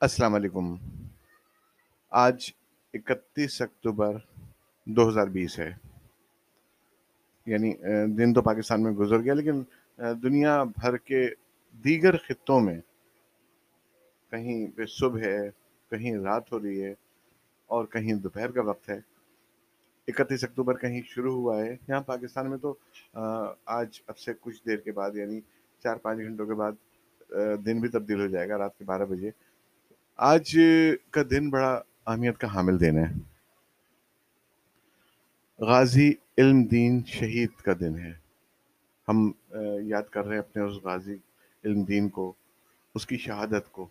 السلام 0.00 0.34
علیکم۔ 0.34 0.74
آج 2.10 2.50
اکتیس 2.94 3.60
اکتوبر 3.62 4.16
دو 4.86 5.08
ہزار 5.08 5.26
بیس 5.26 5.58
ہے۔ 5.58 5.72
یعنی 7.46 7.72
دن 8.18 8.34
تو 8.34 8.42
پاکستان 8.42 8.82
میں 8.82 8.92
گزر 8.92 9.18
گیا، 9.18 9.34
لیکن 9.34 9.62
دنیا 10.22 10.62
بھر 10.64 10.96
کے 10.96 11.28
دیگر 11.84 12.16
خطوں 12.16 12.60
میں 12.60 12.80
کہیں 14.30 14.66
پہ 14.76 14.86
صبح 14.86 15.20
ہے، 15.20 15.50
کہیں 15.90 16.16
رات 16.16 16.52
ہو 16.52 16.60
رہی 16.62 16.84
ہے، 16.84 16.94
اور 17.66 17.84
کہیں 17.84 18.12
دوپہر 18.14 18.50
کا 18.50 18.62
وقت 18.62 18.88
ہے۔ 18.88 19.00
اکتیس 20.08 20.44
اکتوبر 20.44 20.76
کہیں 20.76 21.00
شروع 21.06 21.34
ہوا 21.34 21.60
ہے۔ 21.64 21.76
یہاں 21.88 22.00
پاکستان 22.00 22.50
میں 22.50 22.58
تو 22.58 22.74
آج 23.64 24.00
اب 24.06 24.18
سے 24.18 24.32
کچھ 24.40 24.62
دیر 24.66 24.76
کے 24.76 24.92
بعد 24.92 25.16
یعنی 25.16 25.40
چار 25.82 25.96
پانچ 25.96 26.18
گھنٹوں 26.18 26.46
کے 26.46 26.54
بعد 26.54 26.72
دن 27.66 27.80
بھی 27.80 27.88
تبدیل 27.88 28.20
ہو 28.20 28.26
جائے 28.26 28.48
گا، 28.48 28.58
رات 28.58 28.78
کے 28.78 28.84
بارہ 28.84 29.04
بجے۔ 29.04 29.30
آج 30.16 30.58
کا 31.10 31.22
دن 31.30 31.50
بڑا 31.50 31.82
اہمیت 32.06 32.38
کا 32.38 32.54
حامل 32.54 32.80
دن 32.80 32.98
ہے۔ 32.98 33.12
غازی 35.58 36.12
علم 36.38 36.62
دین 36.62 37.04
شہید 37.06 37.50
کا 37.64 37.72
دن 37.80 37.98
ہے۔ 37.98 38.12
ہم 39.08 39.32
یاد 39.82 40.02
کر 40.02 40.24
رہے 40.24 40.32
ہیں 40.32 40.42
اپنے 40.42 40.62
اس 40.62 40.84
غازی 40.84 41.16
علم 41.64 41.82
دین 41.82 42.08
کو، 42.08 42.32
اس 42.94 43.06
کی 43.06 43.16
شہادت 43.16 43.72
کو۔ 43.72 43.88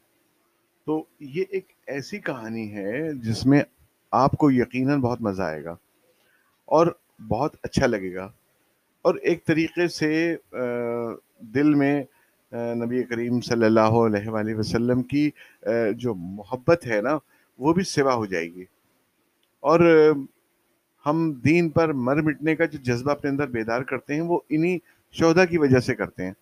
تو 0.85 1.03
یہ 1.19 1.43
ایک 1.49 1.65
ایسی 1.87 2.19
کہانی 2.19 2.75
ہے 2.75 3.13
جس 3.13 3.45
میں 3.45 3.61
آپ 4.11 4.31
کو 4.31 4.51
یقیناً 4.51 5.01
بہت 5.01 5.21
مزہ 5.21 5.43
آئے 5.43 5.63
گا 5.63 5.75
اور 6.65 6.87
بہت 7.27 7.55
اچھا 7.63 7.87
لگے 7.87 8.15
گا۔ 8.15 8.31
اور 9.01 9.15
ایک 9.15 9.45
طریقے 9.45 9.87
سے 9.87 10.35
دل 11.39 11.73
میں 11.73 12.03
نبی 12.55 13.03
کریم 13.03 13.41
صلی 13.41 13.65
اللہ 13.65 13.79
علیہ 13.79 14.29
وآلہ 14.29 14.55
وسلم 14.55 15.03
کی 15.03 15.31
جو 15.95 16.15
محبت 16.15 16.87
ہے 16.87 17.01
نا، 17.01 17.17
وہ 17.57 17.73
بھی 17.73 17.83
سوا 17.83 18.13
ہو 18.13 18.25
جائے 18.25 18.45
گی۔ 18.45 18.65
اور 19.59 20.11
ہم 21.05 21.33
دین 21.33 21.69
پر 21.69 21.93
مر 21.93 22.21
مٹنے 22.21 22.55
کا 22.55 22.65
جو 22.65 22.77
جذبہ 22.77 23.11
اپنے 23.11 23.29
اندر 23.29 23.47
بیدار 23.47 23.81
کرتے 23.81 24.13
ہیں، 24.13 24.21
وہ 24.21 24.39
انہی 24.49 24.77
شہدا 25.11 25.45
کی 25.45 25.57
وجہ 25.57 25.79
سے 25.79 25.95
کرتے 25.95 26.25
ہیں۔ 26.25 26.33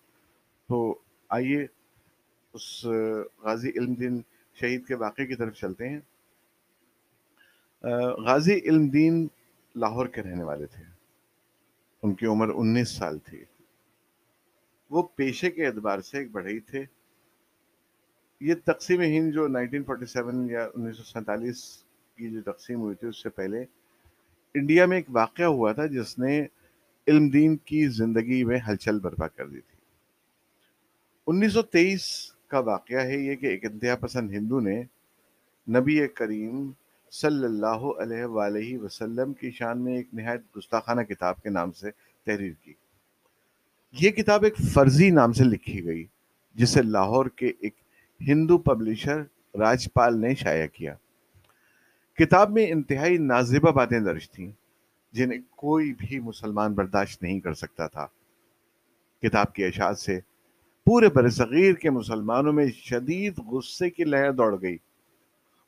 تو 0.68 0.98
آئیے 1.28 1.66
اس 2.52 2.84
غازی 3.42 3.68
علم 3.68 3.94
دین 3.94 4.20
شہید 4.60 4.86
کے 4.86 4.94
واقعے 4.94 5.26
کی 5.26 5.34
طرف 5.34 5.54
چلتے 5.54 5.88
ہیں۔ 5.88 6.00
غازی 8.18 8.54
علم 8.54 8.88
دین 8.88 9.26
لاہور 9.76 10.06
کے 10.06 10.22
رہنے 10.22 10.44
والے 10.44 10.66
تھے۔ 10.66 10.82
ان 12.02 12.14
کی 12.14 12.26
عمر 12.26 12.48
انیس 12.54 12.88
سال 12.88 13.18
تھی۔ 13.18 13.44
وہ 14.94 15.02
پیشے 15.02 15.50
کے 15.50 15.66
اعتبار 15.66 16.00
سے 16.00 16.18
ایک 16.18 16.30
بڑھئی 16.30 16.60
تھے۔ 16.60 16.84
یہ 18.40 18.54
تقسیم 18.64 19.00
ہند 19.00 19.32
جو 19.32 19.48
نائنٹین 19.48 19.84
فورٹی 19.84 20.06
سیون 20.06 20.50
یا 20.50 20.68
انیس 20.74 20.96
سو 20.96 21.02
سینتالیس 21.02 21.84
کی 22.16 22.30
جو 22.30 22.52
تقسیم 22.52 22.80
ہوئی 22.80 22.94
تھی، 22.94 23.08
اس 23.08 23.22
سے 23.22 23.28
پہلے 23.28 23.64
انڈیا 24.54 24.86
میں 24.86 24.96
ایک 24.96 25.06
واقعہ 25.08 25.44
ہوا 25.44 25.72
تھا، 25.72 25.86
جس 25.86 26.18
نے 26.18 26.46
علم 27.06 27.28
دین 27.28 27.56
کی 27.56 27.88
زندگی 27.88 28.44
میں 28.44 28.58
ہلچل 28.68 29.00
برپا 29.00 29.28
کر 29.28 29.46
دی 29.46 29.60
تھی۔ 29.60 29.78
انیس 31.26 31.52
سو 31.52 31.62
تیئیس 31.62 32.32
کا 32.48 32.58
واقعہ 32.58 33.04
ہے 33.04 33.16
یہ 33.16 33.34
کہ 33.34 33.46
ایک 33.46 33.64
انتہا 33.64 33.96
پسند 33.96 34.30
ہندو 34.30 34.60
نے 34.60 34.82
نبی 35.68 36.06
کریم 36.08 36.70
صلی 37.10 37.44
اللہ 37.44 37.82
علیہ 38.00 38.24
وآلہ 38.24 38.78
وسلم 38.78 39.32
کی 39.32 39.50
شان 39.50 39.78
میں 39.78 39.96
ایک 39.96 40.06
نہایت 40.12 40.56
گستاخانہ 40.56 41.00
کتاب 41.00 41.42
کے 41.42 41.48
نام 41.48 41.72
سے 41.72 41.90
تحریر 42.24 42.52
کی۔ 42.62 42.72
یہ 44.00 44.10
کتاب 44.10 44.44
ایک 44.44 44.54
فرضی 44.72 45.10
نام 45.10 45.32
سے 45.32 45.44
لکھی 45.44 45.84
گئی، 45.84 46.04
جسے 46.54 46.82
لاہور 46.82 47.26
کے 47.26 47.52
ایک 47.60 47.74
ہندو 48.20 48.58
پبلشر 48.58 49.22
راج 49.58 49.88
پال 49.92 50.20
نے 50.20 50.34
شائع 50.34 50.66
کیا۔ 50.66 50.94
کتاب 52.14 52.50
میں 52.50 52.66
انتہائی 52.70 53.18
نازبہ 53.18 53.70
باتیں 53.70 54.00
درج 54.00 54.30
تھیں، 54.30 54.52
جنہیں 55.12 55.40
کوئی 55.50 55.92
بھی 55.92 56.20
مسلمان 56.20 56.74
برداشت 56.74 57.22
نہیں 57.22 57.40
کر 57.40 57.54
سکتا 57.54 57.86
تھا۔ 57.86 58.06
کتاب 59.22 59.54
کی 59.54 59.64
اشاعت 59.64 59.98
سے 59.98 60.20
پورے 60.84 61.08
برصغیر 61.08 61.72
کے 61.72 61.90
مسلمانوں 61.90 62.52
میں 62.52 62.66
شدید 62.66 63.38
غصے 63.38 63.90
کی 63.90 64.04
لہر 64.04 64.32
دوڑ 64.32 64.62
گئی۔ 64.62 64.76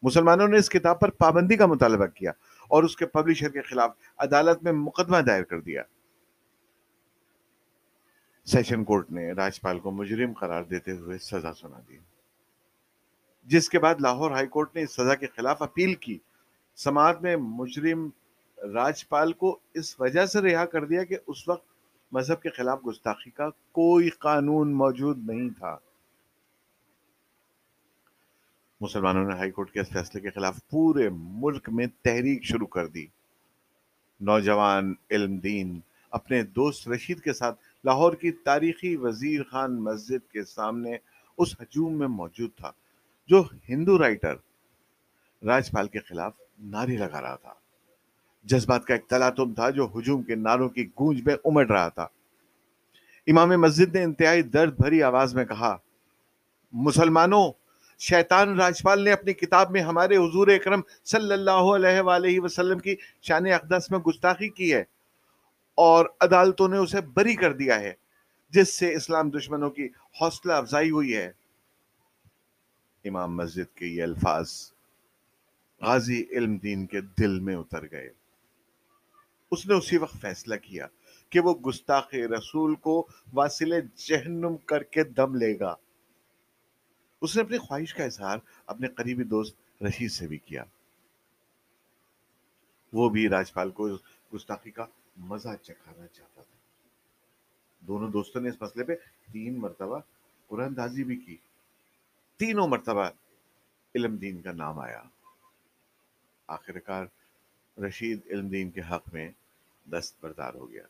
مسلمانوں 0.02 0.48
نے 0.48 0.58
اس 0.58 0.68
کتاب 0.68 1.00
پر 1.00 1.10
پابندی 1.10 1.56
کا 1.56 1.66
مطالبہ 1.66 2.06
کیا 2.06 2.30
اور 2.68 2.82
اس 2.82 2.96
کے 2.96 3.06
پبلشر 3.06 3.48
کے 3.48 3.62
خلاف 3.62 3.90
عدالت 4.18 4.62
میں 4.62 4.72
مقدمہ 4.72 5.16
دائر 5.16 5.42
کر 5.42 5.60
دیا۔ 5.60 5.82
سیشن 8.46 8.84
کورٹ 8.84 9.10
نے 9.10 9.32
راجپال 9.32 9.78
کو 9.78 9.90
مجرم 9.90 10.32
قرار 10.32 10.62
دیتے 10.62 10.92
ہوئے 10.92 11.18
سزا 11.18 11.54
سنا 11.54 11.80
دی۔ 11.88 11.98
جس 13.44 13.68
کے 13.68 13.78
بعد 13.78 13.94
لاہور 14.00 14.30
ہائی 14.30 14.46
کورٹ 14.46 14.74
نے 14.74 14.82
اس 14.82 14.90
سزا 14.90 15.14
کے 15.14 15.26
خلاف 15.26 15.62
اپیل 15.62 15.94
کی۔ 15.94 16.18
سماعت 16.76 17.22
میں 17.22 17.36
مجرم 17.36 18.08
راجپال 18.74 19.32
کو 19.32 19.58
اس 19.74 20.00
وجہ 20.00 20.26
سے 20.26 20.40
رہا 20.40 20.64
کر 20.64 20.84
دیا 20.84 21.04
کہ 21.04 21.16
اس 21.26 21.48
وقت 21.48 21.66
مذہب 22.12 22.42
کے 22.42 22.48
خلاف 22.48 22.78
گستاخی 22.86 23.30
کا 23.30 23.50
کوئی 23.50 24.08
قانون 24.08 24.74
موجود 24.74 25.18
نہیں 25.30 25.50
تھا۔ 25.50 25.78
مسلمانوں 28.80 29.24
نے 29.24 29.34
ہائی 29.34 29.50
کورٹ 29.50 29.72
کے 29.72 29.80
اس 29.80 29.88
فیصلے 29.88 30.20
کے 30.20 30.30
خلاف 30.30 30.58
پورے 30.70 31.08
ملک 31.12 31.68
میں 31.68 31.86
تحریک 32.02 32.44
شروع 32.44 32.66
کر 32.66 32.86
دی۔ 32.86 33.06
نوجوان 34.20 34.94
علم 35.10 35.36
دین 35.36 35.80
اپنے 36.10 36.42
دوست 36.42 36.88
رشید 36.88 37.20
کے 37.20 37.32
ساتھ 37.32 37.60
لاہور 37.84 38.12
کی 38.12 38.32
تاریخی 38.32 38.96
وزیر 38.96 39.42
خان 39.42 39.82
مسجد 39.82 40.30
کے 40.30 40.44
سامنے 40.44 40.96
اس 41.38 41.60
ہجوم 41.60 41.98
میں 41.98 42.08
موجود 42.08 42.50
تھا، 42.56 42.70
جو 43.28 43.44
ہندو 43.68 43.98
رائٹر 43.98 44.34
راجپال 45.46 45.88
کے 45.88 45.98
خلاف 45.98 46.32
نعرے 46.58 46.96
لگا 46.96 47.20
رہا 47.20 47.36
تھا۔ 47.36 47.52
جذبات 48.44 48.84
کا 48.86 48.94
ایک 48.94 49.06
تلاتم 49.06 49.54
تھا 49.54 49.70
جو 49.70 49.88
ہجوم 49.98 50.22
کے 50.22 50.34
نعروں 50.34 50.68
کی 50.68 50.86
گونج 50.86 51.22
میں 51.26 51.34
امڑ 51.44 51.66
رہا 51.66 51.88
تھا۔ 51.88 52.06
امام 53.26 53.48
مسجد 53.48 53.94
نے 53.94 54.02
انتہائی 54.02 54.42
درد 54.42 54.76
بھری 54.76 55.02
آواز 55.02 55.34
میں 55.34 55.44
کہا، 55.44 55.76
مسلمانوں، 56.72 57.52
شیطان 57.98 58.60
راجپال 58.60 59.04
نے 59.04 59.12
اپنی 59.12 59.32
کتاب 59.32 59.70
میں 59.70 59.80
ہمارے 59.80 60.16
حضور 60.16 60.48
اکرم 60.48 60.80
صلی 61.04 61.32
اللہ 61.32 61.74
علیہ 61.74 62.00
وآلہ 62.00 62.40
وسلم 62.40 62.78
کی 62.78 62.94
شان 63.22 63.46
اقدس 63.46 63.90
میں 63.90 63.98
گستاخی 63.98 64.48
کی 64.48 64.74
ہے۔ 64.74 64.84
اور 65.76 66.06
عدالتوں 66.20 66.68
نے 66.68 66.78
اسے 66.78 67.00
بری 67.00 67.34
کر 67.34 67.52
دیا 67.52 67.80
ہے، 67.80 67.94
جس 68.50 68.74
سے 68.74 68.94
اسلام 68.94 69.30
دشمنوں 69.30 69.70
کی 69.70 69.88
حوصلہ 70.20 70.52
افزائی 70.52 70.90
ہوئی 70.90 71.16
ہے۔ 71.16 71.32
امام 73.04 73.36
مسجد 73.36 73.76
کے 73.76 73.86
یہ 73.86 74.02
الفاظ 74.02 74.72
غازی 75.80 76.24
علم 76.30 76.56
دین 76.56 76.86
کے 76.86 77.00
دل 77.00 77.40
میں 77.40 77.56
اتر 77.56 77.90
گئے۔ 77.90 78.10
اس 79.50 79.66
نے 79.66 79.74
اسی 79.74 79.96
وقت 79.96 80.16
فیصلہ 80.20 80.54
کیا 80.54 80.86
کہ 81.30 81.40
وہ 81.40 81.54
گستاخ 81.54 82.14
رسول 82.14 82.74
کو 82.74 83.08
واصل 83.32 83.80
جہنم 83.94 84.56
کر 84.56 84.82
کے 84.82 85.04
دم 85.04 85.34
لے 85.34 85.58
گا۔ 85.58 85.74
اس 87.22 87.36
نے 87.36 87.42
اپنی 87.42 87.58
خواہش 87.58 87.94
کا 87.94 88.04
اظہار 88.04 88.38
اپنے 88.66 88.88
قریبی 88.88 89.24
دوست 89.24 89.82
رشید 89.82 90.10
سے 90.10 90.26
بھی 90.26 90.38
کیا۔ 90.38 90.64
وہ 92.92 93.08
بھی 93.08 93.28
راجپال 93.28 93.70
کو 93.70 93.88
گستاخی 94.34 94.70
کا 94.70 94.86
مزہ 95.16 95.48
چکھانا 95.62 96.06
چاہتا 96.06 96.42
تھا۔ 96.42 96.56
دونوں 97.80 98.10
دوستوں 98.10 98.40
نے 98.40 98.48
اس 98.48 98.62
مسئلے 98.62 98.84
پہ 98.84 98.94
تین 99.32 99.60
مرتبہ 99.60 99.98
قرآن 100.46 100.76
دازی 100.76 101.04
بھی 101.04 101.16
کی۔ 101.16 101.36
تینوں 102.36 102.68
مرتبہ 102.68 103.10
علم 103.94 104.16
دین 104.16 104.42
کا 104.42 104.52
نام 104.52 104.78
آیا۔ 104.78 105.02
آخر 106.46 106.78
کار 106.78 107.06
رشید 107.78 108.20
علم 108.26 108.48
دین 108.48 108.70
کے 108.70 108.80
حق 108.80 109.14
میں 109.14 109.30
دست 109.90 110.16
بردار 110.20 110.54
ہو 110.54 110.70
گیا۔ 110.70 110.82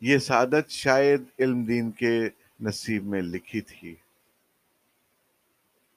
یہ 0.00 0.18
سعادت 0.18 0.70
شاید 0.70 1.22
علم 1.38 1.64
دین 1.64 1.90
کے 1.90 2.28
نصیب 2.60 3.04
میں 3.04 3.22
لکھی 3.22 3.60
تھی۔ 3.60 3.94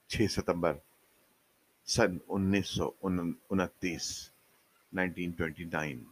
چھ 0.06 0.22
ستمبر 0.30 0.72
سن 1.86 2.18
انیس 2.28 2.68
سو 2.68 2.90
انتیس۔ 3.02 4.35
نائنٹین 4.92 5.30
ٹوینٹی 5.30 5.64
نائن 5.64 6.04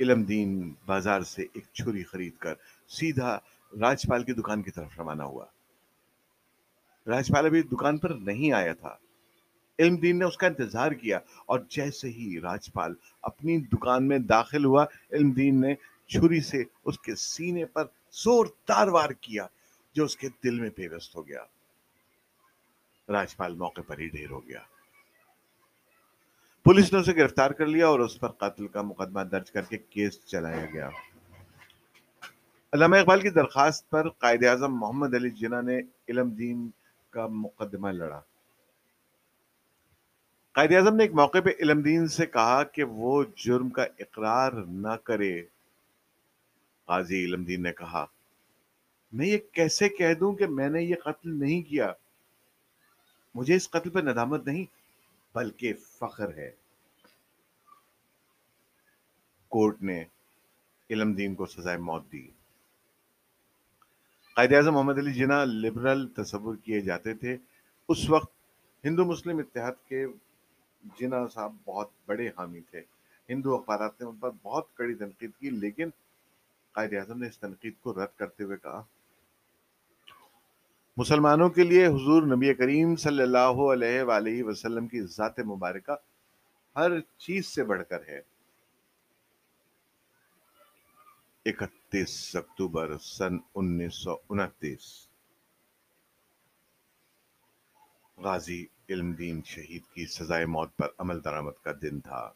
علم 0.00 0.22
دین 0.22 0.74
بازار 0.86 1.20
سے 1.20 1.42
ایک 1.52 1.64
چھری 1.72 2.04
خرید 2.04 2.36
کر 2.36 2.54
سیدھا 2.88 3.38
راجپال 3.80 4.24
کی 4.24 4.32
دکان 4.32 4.62
کی 4.62 4.70
طرف 4.70 4.98
روانہ 4.98 5.22
ہوا۔ 5.22 5.46
راجپال 7.06 7.46
ابھی 7.46 7.62
دکان 7.62 7.98
پر 7.98 8.10
نہیں 8.10 8.52
آیا 8.52 8.74
تھا۔ 8.74 8.96
علم 9.78 9.96
دین 9.96 10.18
نے 10.18 10.24
اس 10.24 10.36
کا 10.36 10.46
انتظار 10.46 10.92
کیا 10.92 11.18
اور 11.46 11.60
جیسے 11.68 12.08
ہی 12.08 12.40
راجپال 12.40 12.94
اپنی 13.22 13.58
دکان 13.58 14.08
میں 14.08 14.18
داخل 14.18 14.64
ہوا، 14.64 14.86
علم 15.12 15.30
دین 15.30 15.60
نے 15.60 15.74
چھری 16.06 16.40
سے 16.40 16.64
اس 16.84 16.98
کے 16.98 17.14
سینے 17.14 17.64
پر 17.64 17.84
زور 18.12 18.46
تار 18.64 18.88
وار 18.88 19.10
کیا 19.10 19.46
جو 19.94 20.04
اس 20.04 20.16
کے 20.16 20.28
دل 20.44 20.60
میں 20.60 20.70
پیوست 20.70 21.16
ہو 21.16 21.26
گیا۔ 21.26 21.44
راجپال 23.08 23.54
موقع 23.54 23.80
پر 23.86 23.98
ہی 23.98 24.08
ڈھیر 24.08 24.30
ہو 24.30 24.48
گیا۔ 24.48 24.60
پولیس 26.64 26.92
نے 26.92 26.98
اسے 26.98 27.16
گرفتار 27.16 27.50
کر 27.50 27.66
لیا 27.66 27.86
اور 27.86 28.00
اس 28.00 28.20
پر 28.20 28.28
قتل 28.28 28.68
کا 28.68 28.82
مقدمہ 28.82 29.20
درج 29.20 29.50
کر 29.50 29.62
کے 29.62 29.78
کیس 29.78 30.26
چلایا 30.26 30.66
گیا۔ 30.72 30.88
علامہ 32.72 32.96
اقبال 32.96 33.20
کی 33.20 33.30
درخواست 33.30 33.90
پر 33.90 34.08
قائد 34.08 34.44
اعظم 34.44 34.74
محمد 34.74 35.14
علی 35.14 35.30
جناح 35.30 35.60
نے 35.60 35.80
علم 36.08 36.30
دین 36.30 36.70
کا 37.10 37.26
مقدمہ 37.26 37.88
لڑا۔ 37.88 38.20
قائد 40.52 40.72
اعظم 40.72 40.96
نے 40.96 41.02
ایک 41.02 41.14
موقع 41.14 41.38
پہ 41.44 41.50
علم 41.60 41.80
دین 41.80 42.08
سے 42.08 42.26
کہا 42.26 42.64
کہ 42.64 42.84
وہ 42.84 43.24
جرم 43.36 43.68
کا 43.68 43.84
اقرار 43.98 44.52
نہ 44.52 44.96
کرے۔ 45.04 45.42
قاضی 46.84 47.24
علم 47.24 47.44
دین 47.44 47.62
نے 47.62 47.72
کہا، 47.72 48.06
میں 49.12 49.26
یہ 49.26 49.38
کیسے 49.52 49.88
کہہ 49.88 50.14
دوں 50.14 50.34
کہ 50.34 50.46
میں 50.46 50.68
نے 50.68 50.82
یہ 50.82 50.94
قتل 51.04 51.38
نہیں 51.38 51.62
کیا؟ 51.62 51.92
مجھے 53.34 53.54
اس 53.54 53.70
قتل 53.70 53.90
پہ 53.90 54.00
ندامت 54.00 54.46
نہیں۔ 54.46 54.79
بلکہ 55.34 55.74
فخر 55.74 56.34
ہے۔ 56.34 56.52
کورٹ 59.48 59.82
نے 59.82 60.04
علم 60.90 61.12
دین 61.12 61.34
کو 61.34 61.46
سزائے 61.46 61.78
موت 61.78 62.12
دی۔ 62.12 62.30
قائد 64.36 64.52
اعظم 64.52 64.74
محمد 64.74 64.98
علی 64.98 65.12
جناح 65.12 65.44
لبرل 65.44 66.08
تصور 66.08 66.56
کیے 66.56 66.80
جاتے 66.80 67.14
تھے۔ 67.14 67.36
اس 67.88 68.10
وقت 68.10 68.32
ہندو 68.84 69.04
مسلم 69.04 69.38
اتحاد 69.38 69.72
کے 69.88 70.06
جناح 71.00 71.26
صاحب 71.28 71.52
بہت 71.64 71.88
بڑے 72.06 72.28
حامی 72.28 72.60
تھے۔ 72.60 72.82
ہندو 73.28 73.54
اخبارات 73.54 74.00
نے 74.00 74.06
ان 74.06 74.16
پر 74.16 74.30
بہت 74.42 74.74
کڑی 74.74 74.94
تنقید 74.94 75.30
کی، 75.38 75.50
لیکن 75.50 75.90
قائد 76.72 76.92
اعظم 76.92 77.18
نے 77.18 77.28
اس 77.28 77.38
تنقید 77.38 77.74
کو 77.80 77.92
رد 77.92 78.18
کرتے 78.18 78.44
ہوئے 78.44 78.56
کہا 78.56 78.82
مسلمانوں 81.00 81.50
کے 81.50 81.62
لیے 81.62 81.86
حضور 81.86 82.22
نبی 82.22 82.54
کریم 82.54 82.96
صلی 82.96 83.22
اللہ 83.22 83.72
علیہ 83.72 84.02
وآلہ 84.02 84.42
وسلم 84.42 84.88
کی 84.88 85.00
ذات 85.02 85.38
مبارکہ 85.38 85.92
ہر 86.76 87.00
چیز 87.00 87.46
سے 87.46 87.64
بڑھ 87.64 87.82
کر 87.88 88.00
ہے۔ 88.08 88.20
اکتیس 91.44 92.36
اکتوبر 92.36 92.98
سن 92.98 93.38
انیس 93.54 93.94
سو 93.94 94.16
انتیس۔ 94.28 95.08
غازی 98.16 98.66
علم 98.88 99.12
دین 99.12 99.40
شہید 99.44 99.82
کی 99.94 100.06
سزائے 100.06 100.46
موت 100.46 100.76
پر 100.76 100.88
عمل 100.98 101.24
درآمد 101.24 101.64
کا 101.64 101.72
دن 101.82 102.00
تھا۔ 102.00 102.32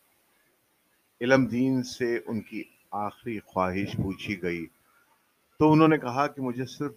علم 1.21 1.45
دین 1.45 1.83
سے 1.83 2.19
ان 2.27 2.41
کی 2.41 2.65
آخری 2.91 3.41
خواہش 3.41 3.93
پوچھی 3.93 4.43
گئی 4.43 4.67
تو 5.59 5.73
انہوں 5.73 5.89
نے 5.89 5.99
کہا 5.99 6.27
کہ 6.27 6.43
مجھے 6.43 6.67
صرف 6.67 6.93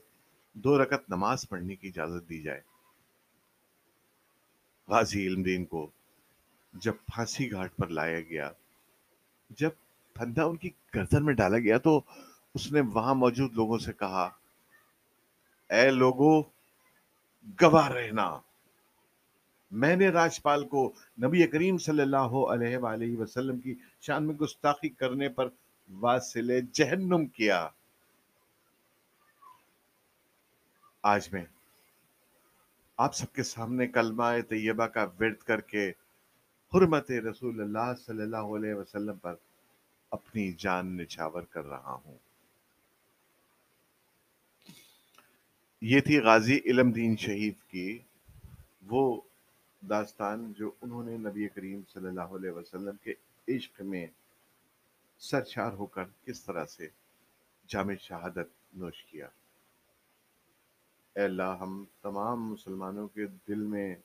دو 0.64 0.84
رکت 0.84 1.10
نماز 1.10 1.50
پڑھنے 1.50 1.76
کی 1.76 1.88
اجازت 1.88 2.30
دی 2.30 2.42
جائے۔ 2.42 2.62
غازی 4.88 5.28
علم 5.28 5.44
دین 5.44 5.66
کو 5.66 5.90
جب 6.74 6.94
پھانسی 7.08 7.52
گھاٹ 7.52 7.76
پر 7.76 7.88
لایا 7.88 8.22
گیا، 8.22 8.52
جب 9.50 9.70
پھندا 10.14 10.44
ان 10.44 10.56
کی 10.56 10.70
گردن 10.96 11.26
میں 11.26 11.34
ڈالا 11.34 11.58
گیا 11.58 11.78
تو 11.78 12.02
اس 12.56 12.72
نے 12.72 12.82
وہاں 12.82 13.16
موجود 13.16 13.54
لوگوں 13.54 13.78
سے 13.78 13.94
کہا، 13.94 14.30
اے 15.70 15.90
لوگوں 15.90 16.42
گواہ 17.62 17.88
رہنا۔ 17.88 18.40
میں 19.72 19.96
نے 19.96 20.10
راجپال 20.10 20.68
کو 20.68 20.94
نبی 21.24 21.48
کریم 21.48 21.78
صلی 21.78 22.02
اللہ 22.02 22.34
علیہ 22.52 22.78
وآلہ 22.78 23.18
وسلم 23.18 23.60
کی 23.60 23.76
شان 24.02 24.28
میں 24.28 24.36
گستاخی 24.36 24.90
کرنے 24.90 25.30
پر 25.30 25.50
واصل 25.90 26.60
جہنم 26.74 27.26
کیا۔ 27.26 27.68
آج 31.10 31.30
میں 31.32 31.46
آپ 32.98 33.16
سب 33.16 33.34
کے 33.34 33.44
سامنے 33.44 33.88
کلمہ 33.88 34.24
طیبہ 34.50 34.86
کا 34.86 35.04
ورد 35.20 35.38
کر 35.38 35.62
کے 35.62 35.92
حرمت 36.74 37.12
رسول 37.12 37.62
اللہ 37.62 37.94
صلی 38.06 38.22
اللہ 38.22 38.56
علیہ 38.56 38.74
وسلم 38.74 39.18
پر 39.18 39.36
اپنی 40.12 40.54
جان 40.54 40.98
نچھاور 40.98 41.42
کر 41.42 41.66
رہا 41.66 42.00
ہوں۔ 42.06 42.18
یہ 45.82 46.00
تھی 46.00 46.20
غازی 46.20 46.60
علم 46.66 46.92
دین 46.92 47.18
شہید 47.18 47.54
کی 47.68 48.00
وہ 48.82 49.22
داستان 49.90 50.54
جو 50.54 50.72
انہوں 50.82 51.04
نے 51.04 51.18
نبی 51.18 51.48
کریم 51.48 51.82
صلی 51.94 52.08
اللہ 52.08 52.36
علیہ 52.36 52.52
وسلم 52.52 52.96
کے 53.04 53.14
عشق 53.48 53.82
میں 53.82 54.08
سرچار 55.20 55.72
ہو 55.72 55.86
کر 55.86 56.04
کس 56.26 56.44
طرح 56.44 56.66
سے 56.66 56.88
جامع 57.68 57.94
شہادت 58.02 58.48
نوش 58.74 59.04
کیا۔ 59.04 59.28
اے 61.18 61.24
اللہ، 61.24 61.58
ہم 61.60 61.84
تمام 62.02 62.52
مسلمانوں 62.52 63.08
کے 63.08 63.26
دل 63.48 63.60
میں 63.60 63.96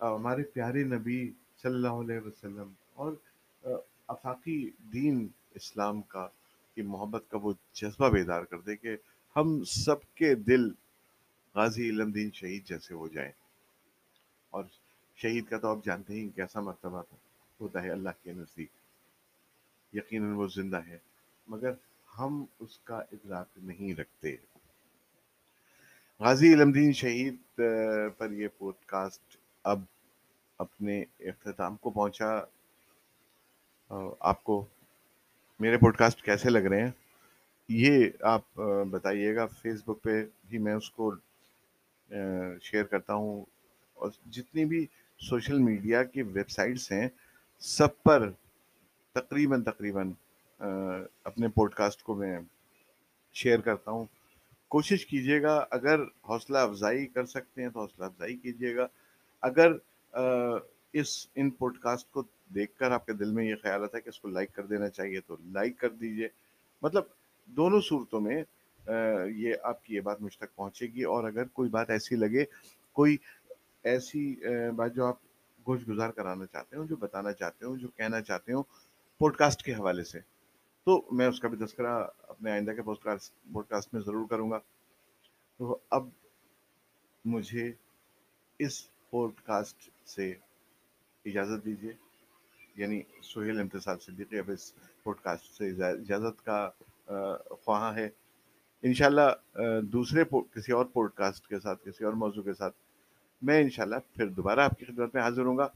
ہمارے 0.00 0.42
پیارے 0.42 0.84
نبی 0.84 1.32
صلی 1.62 1.74
اللہ 1.74 1.88
علیہ 1.88 2.20
وسلم 2.20 2.72
اور 2.94 3.12
افاقی 4.06 4.70
دین 4.92 5.28
اسلام 5.54 6.02
کا، 6.02 6.28
کی 6.74 6.82
محبت 6.82 7.24
کا 7.28 7.38
وہ 7.42 7.52
جذبہ 7.72 8.08
بیدار 8.08 8.42
کر 8.42 8.60
دے 8.60 8.76
کہ 8.76 8.96
ہم 9.36 9.64
سب 9.64 10.14
کے 10.14 10.34
دل 10.34 10.70
غازی 11.54 11.90
علم 11.90 12.10
دین 12.10 12.30
شہید 12.34 12.64
جیسے 12.64 12.94
ہو 12.94 13.08
جائیں۔ 13.08 13.32
اور 14.50 14.64
شہید 15.16 15.46
کا 15.48 15.58
تو 15.58 15.68
آپ 15.68 15.78
جانتے 15.84 16.12
ہی 16.14 16.28
کیسا 16.28 16.60
مرتبہ 16.60 17.02
تھا، 17.02 17.16
ہوتا 17.60 17.82
ہے 17.82 17.90
اللہ 17.90 18.10
کے 18.22 18.32
نزدیک۔ 18.32 18.70
یقیناً 19.92 20.32
وہ 20.32 20.46
زندہ 20.46 20.80
ہے، 20.86 20.98
مگر 21.48 21.72
ہم 22.18 22.44
اس 22.58 22.78
کا 22.78 22.96
ادراک 22.96 23.46
نہیں 23.56 23.94
رکھتے۔ 23.94 24.36
غازی 26.22 26.52
علم 26.52 26.72
دین 26.72 26.92
شہید 26.92 27.34
پر 28.18 28.30
یہ 28.30 28.48
پوڈ 28.58 28.74
کاسٹ 28.86 29.36
اب 29.64 29.80
اپنے 30.58 31.04
اختتام 31.18 31.76
کو 31.76 31.90
پہنچا۔ 31.90 32.40
آپ 34.20 34.44
کو 34.44 34.64
میرے 35.60 35.76
پوڈ 35.76 35.96
کاسٹ 35.96 36.22
کیسے 36.22 36.50
لگ 36.50 36.58
رہے 36.58 36.84
ہیں؟ 36.84 36.90
یہ 37.68 38.06
آپ 38.20 38.54
بتائیے 38.90 39.36
گا۔ 39.36 39.46
فیس 39.46 39.82
بک 39.84 40.02
پہ 40.02 40.26
بھی 40.48 40.58
میں 40.58 40.74
اس 40.74 40.90
کو 40.90 41.14
شیئر 42.62 42.84
کرتا 42.84 43.14
ہوں۔ 43.14 43.44
اور 43.94 44.10
جتنی 44.30 44.64
بھی 44.64 44.86
سوشل 45.18 45.58
میڈیا 45.58 46.02
کی 46.02 46.22
ویب 46.22 46.50
سائٹس 46.50 46.92
ہیں، 46.92 47.08
سب 47.58 48.02
پر 48.02 48.30
تقریباً 49.12 49.62
تقریباً 49.62 50.12
اپنے 51.24 51.48
پوڈ 51.48 51.74
کاسٹ 51.74 52.02
کو 52.02 52.14
میں 52.14 52.40
شیئر 53.32 53.60
کرتا 53.60 53.90
ہوں۔ 53.90 54.04
کوشش 54.72 55.06
کیجیے 55.06 55.40
گا، 55.42 55.54
اگر 55.70 56.02
حوصلہ 56.28 56.58
افزائی 56.58 57.06
کر 57.06 57.24
سکتے 57.26 57.62
ہیں 57.62 57.68
تو 57.68 57.80
حوصلہ 57.80 58.04
افزائی 58.04 58.36
کیجیے 58.36 58.74
گا۔ 58.76 58.86
اگر 59.42 59.72
اس 60.92 61.26
ان 61.34 61.50
پوڈ 61.50 61.78
کاسٹ 61.78 62.10
کو 62.10 62.22
دیکھ 62.54 62.74
کر 62.78 62.90
آپ 62.90 63.06
کے 63.06 63.12
دل 63.12 63.30
میں 63.32 63.44
یہ 63.44 63.54
خیال 63.62 63.82
آتا 63.82 63.96
ہے 63.96 64.02
کہ 64.02 64.08
اس 64.08 64.20
کو 64.20 64.28
لائک 64.28 64.54
کر 64.54 64.66
دینا 64.66 64.88
چاہیے 64.88 65.20
تو 65.20 65.36
لائک 65.52 65.78
کر 65.78 65.90
دیجیے۔ 66.00 66.28
مطلب 66.82 67.04
دونوں 67.48 67.80
صورتوں 67.80 68.20
میں 68.20 68.42
یہ 69.34 69.54
آپ 69.62 69.84
کی 69.84 69.94
یہ 69.94 70.00
بات 70.00 70.20
مجھ 70.20 70.36
تک 70.38 70.54
پہنچے 70.54 70.86
گی۔ 70.86 71.02
اور 71.02 71.24
اگر 71.24 71.44
کوئی 71.52 71.70
بات 71.70 71.90
ایسی 71.90 72.16
لگے، 72.16 72.44
کوئی 72.92 73.16
ایسی 73.84 74.24
بات 74.76 74.94
جو 74.94 75.06
آپ 75.06 75.16
گوشت 75.66 75.88
گزار 75.88 76.10
کرانا 76.10 76.46
چاہتے 76.46 76.76
ہوں، 76.76 76.86
جو 76.86 76.96
بتانا 76.96 77.32
چاہتے 77.32 77.66
ہوں، 77.66 77.76
جو 77.76 77.88
کہنا 77.88 78.20
چاہتے 78.20 78.52
ہوں 78.52 78.62
پوڈ 79.20 79.36
کاسٹ 79.36 79.62
کے 79.62 79.72
حوالے 79.72 80.04
سے، 80.04 80.18
تو 80.86 81.02
میں 81.12 81.26
اس 81.26 81.40
کا 81.40 81.48
بھی 81.48 81.58
تذکرہ 81.58 82.06
اپنے 82.42 82.52
آئندہ 82.52 82.70
کے 82.70 82.82
پوڈ 82.82 82.96
کاسٹ 83.02 83.32
پوڈ 83.52 83.66
کاسٹ 83.68 83.92
میں 83.94 84.00
ضرور 84.02 84.26
کروں 84.28 84.50
گا۔ 84.50 84.58
تو 85.60 85.76
اب 85.90 86.06
مجھے 87.24 87.70
اس 88.60 88.78
پوڈ 89.10 89.32
کاسٹ 89.44 89.88
سے 90.08 90.28
اجازت 91.24 91.64
دیجیے 91.64 91.92
یعنی 92.76 93.00
سہیل 93.22 93.60
امتصال 93.60 93.98
صدیقی 94.00 94.38
اب 94.38 94.50
اس 94.50 94.72
پوڈ 95.02 95.20
کاسٹ 95.22 95.52
سے 95.58 95.68
اجازت 95.82 96.44
کا 96.44 96.58
خواہاں 97.64 97.92
ہے۔ 97.94 98.08
انشاءاللہ 98.82 99.28
دوسرے 99.92 100.24
کسی 100.52 100.72
اور 100.72 100.86
پوڈ 100.92 101.12
کاسٹ 101.14 101.46
کے 101.48 101.60
ساتھ، 101.60 101.84
کسی 101.84 102.04
اور 102.04 102.12
موضوع 102.24 102.42
کے 102.42 102.54
ساتھ 102.54 102.76
میں 103.42 103.60
انشاءاللہ 103.60 103.96
پھر 104.14 104.28
دوبارہ 104.28 104.60
آپ 104.60 104.78
کی 104.78 104.84
خدمت 104.84 105.14
میں 105.14 105.22
حاضر 105.22 105.44
ہوں 105.44 105.56
گا۔ 105.58 105.68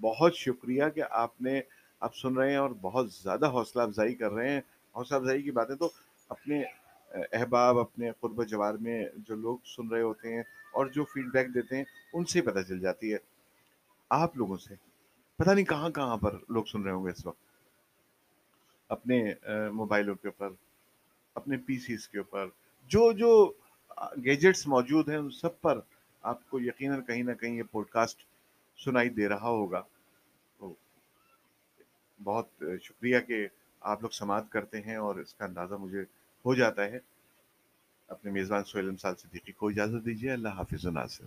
بہت 0.00 0.36
شکریہ 0.36 0.84
کہ 0.94 1.02
آپ 1.10 1.40
نے، 1.42 1.60
آپ 2.00 2.16
سن 2.16 2.36
رہے 2.36 2.50
ہیں 2.50 2.56
اور 2.56 2.70
بہت 2.80 3.12
زیادہ 3.12 3.48
حوصلہ 3.48 3.82
افزائی 3.82 4.14
کر 4.14 4.32
رہے 4.32 4.52
ہیں۔ 4.52 4.60
حوصلہ 4.96 5.16
افزائی 5.16 5.42
کی 5.42 5.50
باتیں 5.50 5.74
تو 5.74 5.90
اپنے 6.28 6.64
احباب، 7.32 7.78
اپنے 7.78 8.10
قرب 8.20 8.46
جوار 8.46 8.74
میں 8.74 9.04
جو 9.16 9.34
لوگ 9.34 9.58
سن 9.76 9.88
رہے 9.88 10.00
ہوتے 10.00 10.34
ہیں 10.34 10.42
اور 10.72 10.86
جو 10.86 11.04
فیڈ 11.04 11.26
بیک 11.32 11.54
دیتے 11.54 11.76
ہیں، 11.76 11.84
ان 12.12 12.24
سے 12.24 12.42
پتہ 12.42 12.58
چل 12.68 12.80
جاتی 12.80 13.12
ہے۔ 13.12 13.18
آپ 14.10 14.36
لوگوں 14.36 14.56
سے۔ 14.56 14.74
پتہ 15.36 15.50
نہیں 15.50 15.64
کہاں 15.64 15.90
کہاں 15.90 16.16
پر 16.16 16.34
لوگ 16.48 16.64
سن 16.64 16.82
رہے 16.82 16.90
ہوں 16.90 17.04
گے 17.04 17.10
اس 17.10 17.26
وقت۔ 17.26 17.42
اپنے 18.88 19.34
موبائلوں 19.72 20.14
کے 20.14 20.28
اوپر، 20.28 20.48
اپنے 21.34 21.56
پی 21.56 21.78
سیز 21.78 22.08
کے 22.08 22.18
اوپر۔ 22.18 22.46
جو 22.86 23.12
جو 23.12 23.52
گیجٹس 24.24 24.66
موجود 24.66 25.08
ہیں، 25.08 25.16
ان 25.16 25.30
سب 25.30 25.60
پر 25.60 25.80
آپ 26.22 26.50
کو 26.50 26.60
یقیناً 26.60 27.04
کہیں 27.04 27.22
نہ 27.22 27.32
کہیں 27.32 27.54
یہ 27.54 27.62
پوڈ 27.70 27.88
کاسٹ 27.88 28.24
سنائی 28.84 29.08
دے 29.08 29.28
رہا 29.28 29.48
ہوگا۔ 29.48 29.82
تو 30.58 30.74
بہت 32.24 32.48
شکریہ 32.82 33.20
کہ 33.20 33.48
آپ 33.86 34.02
لوگ 34.02 34.10
سماعت 34.10 34.50
کرتے 34.50 34.80
ہیں 34.80 34.96
اور 34.96 35.16
اس 35.16 35.34
کا 35.34 35.44
اندازہ 35.44 35.74
مجھے 35.74 36.02
ہو 36.44 36.54
جاتا 36.54 36.84
ہے، 36.84 36.98
اپنے 38.08 38.30
میزبان 38.30 38.64
سہیل 38.64 38.88
امسال 38.88 39.14
صدیقی 39.16 39.52
کو 39.52 39.68
اجازت 39.68 40.04
دیجیے 40.04 40.30
اللہ 40.32 40.48
حافظ 40.48 40.86
و 40.86 40.90
ناصر 40.90 41.24